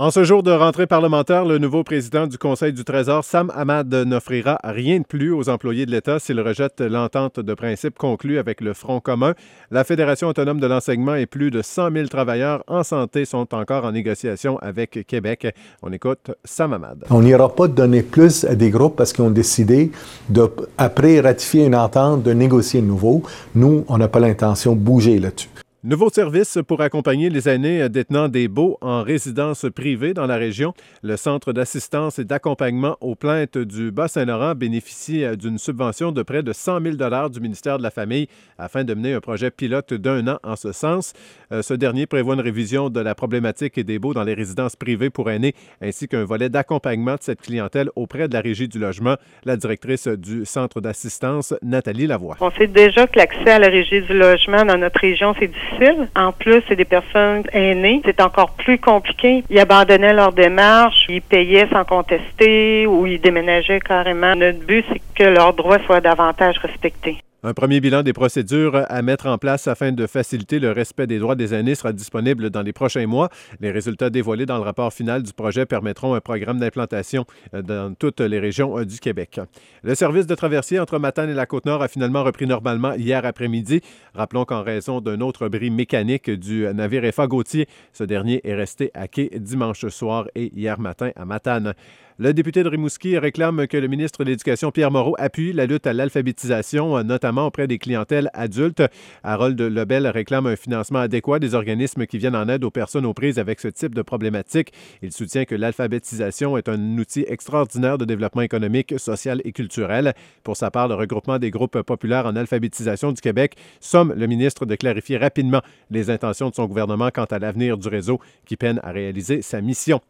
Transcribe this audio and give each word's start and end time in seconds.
En 0.00 0.12
ce 0.12 0.22
jour 0.22 0.44
de 0.44 0.52
rentrée 0.52 0.86
parlementaire, 0.86 1.44
le 1.44 1.58
nouveau 1.58 1.82
président 1.82 2.28
du 2.28 2.38
Conseil 2.38 2.72
du 2.72 2.84
Trésor, 2.84 3.24
Sam 3.24 3.50
Ahmad, 3.52 3.92
n'offrira 3.92 4.56
rien 4.62 5.00
de 5.00 5.04
plus 5.04 5.32
aux 5.32 5.48
employés 5.48 5.86
de 5.86 5.90
l'État 5.90 6.20
s'il 6.20 6.40
rejette 6.40 6.80
l'entente 6.80 7.40
de 7.40 7.52
principe 7.52 7.98
conclue 7.98 8.38
avec 8.38 8.60
le 8.60 8.74
Front 8.74 9.00
commun. 9.00 9.34
La 9.72 9.82
Fédération 9.82 10.28
autonome 10.28 10.60
de 10.60 10.68
l'enseignement 10.68 11.16
et 11.16 11.26
plus 11.26 11.50
de 11.50 11.62
100 11.62 11.90
000 11.90 12.06
travailleurs 12.06 12.62
en 12.68 12.84
santé 12.84 13.24
sont 13.24 13.52
encore 13.52 13.84
en 13.84 13.90
négociation 13.90 14.56
avec 14.58 15.04
Québec. 15.04 15.48
On 15.82 15.92
écoute 15.92 16.30
Sam 16.44 16.74
Ahmad. 16.74 17.02
On 17.10 17.20
n'ira 17.20 17.52
pas 17.52 17.66
donner 17.66 18.02
plus 18.04 18.44
à 18.44 18.54
des 18.54 18.70
groupes 18.70 18.94
parce 18.94 19.12
qu'ils 19.12 19.24
ont 19.24 19.30
décidé, 19.30 19.90
de, 20.28 20.48
après 20.76 21.18
ratifier 21.18 21.64
une 21.64 21.74
entente, 21.74 22.22
de 22.22 22.32
négocier 22.32 22.82
de 22.82 22.86
nouveau. 22.86 23.24
Nous, 23.56 23.84
on 23.88 23.98
n'a 23.98 24.06
pas 24.06 24.20
l'intention 24.20 24.76
de 24.76 24.80
bouger 24.80 25.18
là-dessus. 25.18 25.48
Nouveau 25.88 26.10
service 26.10 26.58
pour 26.68 26.82
accompagner 26.82 27.30
les 27.30 27.48
aînés 27.48 27.88
détenant 27.88 28.28
des 28.28 28.46
baux 28.46 28.76
en 28.82 29.02
résidence 29.02 29.64
privée 29.74 30.12
dans 30.12 30.26
la 30.26 30.36
région. 30.36 30.74
Le 31.02 31.16
Centre 31.16 31.54
d'assistance 31.54 32.18
et 32.18 32.26
d'accompagnement 32.26 32.98
aux 33.00 33.14
plaintes 33.14 33.56
du 33.56 33.90
Bas-Saint-Laurent 33.90 34.54
bénéficie 34.54 35.24
d'une 35.38 35.56
subvention 35.56 36.12
de 36.12 36.22
près 36.22 36.42
de 36.42 36.52
100 36.52 36.82
000 36.82 37.28
du 37.30 37.40
ministère 37.40 37.78
de 37.78 37.82
la 37.82 37.90
Famille 37.90 38.28
afin 38.58 38.84
de 38.84 38.92
mener 38.92 39.14
un 39.14 39.20
projet 39.20 39.50
pilote 39.50 39.94
d'un 39.94 40.28
an 40.28 40.38
en 40.44 40.56
ce 40.56 40.72
sens. 40.72 41.14
Euh, 41.52 41.62
ce 41.62 41.72
dernier 41.72 42.04
prévoit 42.04 42.34
une 42.34 42.42
révision 42.42 42.90
de 42.90 43.00
la 43.00 43.14
problématique 43.14 43.80
des 43.80 43.98
baux 43.98 44.12
dans 44.12 44.24
les 44.24 44.34
résidences 44.34 44.76
privées 44.76 45.08
pour 45.08 45.30
aînés 45.30 45.54
ainsi 45.80 46.06
qu'un 46.06 46.26
volet 46.26 46.50
d'accompagnement 46.50 47.14
de 47.14 47.22
cette 47.22 47.40
clientèle 47.40 47.88
auprès 47.96 48.28
de 48.28 48.34
la 48.34 48.42
Régie 48.42 48.68
du 48.68 48.78
logement. 48.78 49.16
La 49.46 49.56
directrice 49.56 50.06
du 50.06 50.44
Centre 50.44 50.82
d'assistance, 50.82 51.54
Nathalie 51.62 52.06
Lavoie. 52.06 52.36
On 52.42 52.50
sait 52.50 52.66
déjà 52.66 53.06
que 53.06 53.18
l'accès 53.18 53.52
à 53.52 53.58
la 53.58 53.68
Régie 53.68 54.02
du 54.02 54.12
logement 54.12 54.66
dans 54.66 54.76
notre 54.76 55.00
région, 55.00 55.34
c'est 55.40 55.46
difficile 55.46 55.77
en 56.16 56.32
plus, 56.32 56.62
c'est 56.68 56.76
des 56.76 56.84
personnes 56.84 57.44
aînées. 57.52 58.02
C'est 58.04 58.20
encore 58.20 58.50
plus 58.50 58.78
compliqué. 58.78 59.44
Ils 59.48 59.58
abandonnaient 59.58 60.12
leur 60.12 60.32
démarche, 60.32 61.06
ils 61.08 61.22
payaient 61.22 61.68
sans 61.72 61.84
contester 61.84 62.86
ou 62.86 63.06
ils 63.06 63.20
déménageaient 63.20 63.80
carrément. 63.80 64.34
Notre 64.34 64.64
but, 64.64 64.84
c'est 64.92 65.02
que 65.14 65.24
leurs 65.24 65.54
droits 65.54 65.78
soient 65.86 66.00
davantage 66.00 66.58
respectés. 66.58 67.18
Un 67.48 67.54
premier 67.54 67.80
bilan 67.80 68.02
des 68.02 68.12
procédures 68.12 68.84
à 68.90 69.00
mettre 69.00 69.24
en 69.26 69.38
place 69.38 69.68
afin 69.68 69.90
de 69.90 70.06
faciliter 70.06 70.58
le 70.58 70.70
respect 70.70 71.06
des 71.06 71.18
droits 71.18 71.34
des 71.34 71.54
aînés 71.54 71.74
sera 71.74 71.94
disponible 71.94 72.50
dans 72.50 72.60
les 72.60 72.74
prochains 72.74 73.06
mois. 73.06 73.30
Les 73.60 73.70
résultats 73.70 74.10
dévoilés 74.10 74.44
dans 74.44 74.58
le 74.58 74.64
rapport 74.64 74.92
final 74.92 75.22
du 75.22 75.32
projet 75.32 75.64
permettront 75.64 76.12
un 76.12 76.20
programme 76.20 76.58
d'implantation 76.58 77.24
euh, 77.54 77.62
dans 77.62 77.94
toutes 77.94 78.20
les 78.20 78.38
régions 78.38 78.78
euh, 78.78 78.84
du 78.84 78.98
Québec. 78.98 79.40
Le 79.82 79.94
service 79.94 80.26
de 80.26 80.34
traversier 80.34 80.78
entre 80.78 80.98
Matane 80.98 81.30
et 81.30 81.34
la 81.34 81.46
Côte-Nord 81.46 81.80
a 81.80 81.88
finalement 81.88 82.22
repris 82.22 82.46
normalement 82.46 82.92
hier 82.92 83.24
après-midi. 83.24 83.80
Rappelons 84.12 84.44
qu'en 84.44 84.62
raison 84.62 85.00
d'un 85.00 85.22
autre 85.22 85.48
bris 85.48 85.70
mécanique 85.70 86.28
du 86.28 86.66
navire 86.74 87.06
EFA 87.06 87.28
Gauthier, 87.28 87.66
ce 87.94 88.04
dernier 88.04 88.42
est 88.44 88.56
resté 88.56 88.90
à 88.92 89.08
quai 89.08 89.30
dimanche 89.34 89.88
soir 89.88 90.26
et 90.34 90.52
hier 90.54 90.78
matin 90.78 91.12
à 91.16 91.24
Matane. 91.24 91.72
Le 92.20 92.34
député 92.34 92.64
de 92.64 92.68
Rimouski 92.68 93.16
réclame 93.16 93.68
que 93.68 93.76
le 93.76 93.86
ministre 93.86 94.24
de 94.24 94.30
l'Éducation, 94.30 94.72
Pierre 94.72 94.90
Moreau, 94.90 95.14
appuie 95.20 95.52
la 95.52 95.66
lutte 95.66 95.86
à 95.86 95.92
l'alphabétisation, 95.92 97.00
notamment 97.04 97.46
auprès 97.46 97.68
des 97.68 97.78
clientèles 97.78 98.28
adultes. 98.32 98.82
Harold 99.22 99.60
Lebel 99.60 100.04
réclame 100.08 100.48
un 100.48 100.56
financement 100.56 100.98
adéquat 100.98 101.38
des 101.38 101.54
organismes 101.54 102.06
qui 102.06 102.18
viennent 102.18 102.34
en 102.34 102.48
aide 102.48 102.64
aux 102.64 102.72
personnes 102.72 103.06
aux 103.06 103.14
prises 103.14 103.38
avec 103.38 103.60
ce 103.60 103.68
type 103.68 103.94
de 103.94 104.02
problématique. 104.02 104.72
Il 105.00 105.12
soutient 105.12 105.44
que 105.44 105.54
l'alphabétisation 105.54 106.58
est 106.58 106.68
un 106.68 106.98
outil 106.98 107.24
extraordinaire 107.28 107.98
de 107.98 108.04
développement 108.04 108.42
économique, 108.42 108.98
social 108.98 109.40
et 109.44 109.52
culturel. 109.52 110.12
Pour 110.42 110.56
sa 110.56 110.72
part, 110.72 110.88
le 110.88 110.96
regroupement 110.96 111.38
des 111.38 111.52
groupes 111.52 111.82
populaires 111.82 112.26
en 112.26 112.34
alphabétisation 112.34 113.12
du 113.12 113.20
Québec 113.20 113.54
somme 113.78 114.12
le 114.16 114.26
ministre 114.26 114.66
de 114.66 114.74
clarifier 114.74 115.18
rapidement 115.18 115.62
les 115.92 116.10
intentions 116.10 116.50
de 116.50 116.56
son 116.56 116.66
gouvernement 116.66 117.10
quant 117.14 117.26
à 117.26 117.38
l'avenir 117.38 117.78
du 117.78 117.86
réseau 117.86 118.18
qui 118.44 118.56
peine 118.56 118.80
à 118.82 118.90
réaliser 118.90 119.40
sa 119.40 119.60
mission. 119.60 120.00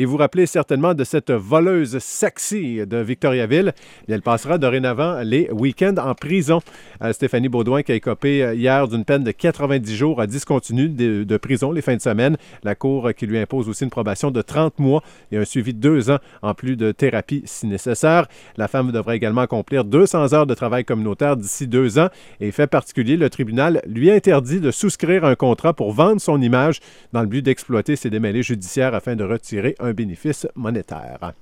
Et 0.00 0.04
vous 0.04 0.16
rappelez 0.16 0.46
certainement 0.46 0.94
de 0.94 1.02
cette 1.02 1.32
voleuse 1.32 1.98
sexy 1.98 2.86
de 2.86 2.98
Victoriaville. 2.98 3.72
Elle 4.08 4.22
passera 4.22 4.56
dorénavant 4.56 5.22
les 5.24 5.50
week-ends 5.50 5.96
en 5.96 6.14
prison. 6.14 6.60
Euh, 7.02 7.12
Stéphanie 7.12 7.48
Baudouin, 7.48 7.82
qui 7.82 7.90
a 7.90 7.96
écopé 7.96 8.44
euh, 8.44 8.54
hier 8.54 8.86
d'une 8.86 9.04
peine 9.04 9.24
de 9.24 9.32
90 9.32 9.96
jours 9.96 10.20
à 10.20 10.28
discontinu 10.28 10.88
de, 10.88 11.24
de, 11.24 11.36
prison 11.36 11.72
les 11.72 11.82
fins 11.82 11.96
de 11.96 12.00
semaine. 12.00 12.36
La 12.62 12.76
Cour 12.76 13.10
qui 13.16 13.26
lui 13.26 13.38
impose 13.38 13.68
aussi 13.68 13.82
une 13.82 13.90
probation 13.90 14.30
de 14.30 14.40
30 14.40 14.78
mois 14.78 15.02
et 15.32 15.36
un 15.36 15.44
suivi 15.44 15.74
de 15.74 15.80
deux 15.80 16.12
ans 16.12 16.18
en 16.42 16.54
plus 16.54 16.76
de 16.76 16.92
thérapie 16.92 17.42
si 17.44 17.66
nécessaire. 17.66 18.28
La 18.56 18.68
femme 18.68 18.92
devrait 18.92 19.16
également 19.16 19.40
accomplir 19.40 19.82
200 19.84 20.32
heures 20.32 20.46
de 20.46 20.54
travail 20.54 20.84
communautaire 20.84 21.36
d'ici 21.36 21.66
deux 21.66 21.98
ans. 21.98 22.08
Et 22.38 22.52
fait 22.52 22.68
particulier, 22.68 23.16
le 23.16 23.30
tribunal 23.30 23.82
lui 23.84 24.12
interdit 24.12 24.60
de 24.60 24.70
souscrire 24.70 25.24
un 25.24 25.34
contrat 25.34 25.74
pour 25.74 25.92
vendre 25.92 26.20
son 26.20 26.40
image 26.40 26.78
dans 27.12 27.22
le 27.22 27.26
but 27.26 27.42
d'exploiter 27.42 27.96
ses 27.96 28.10
démêlés 28.10 28.44
judiciaires 28.44 28.94
afin 28.94 29.16
de 29.16 29.24
retirer 29.24 29.74
un 29.88 29.94
bénéfice 29.94 30.46
monétaire. 30.54 31.32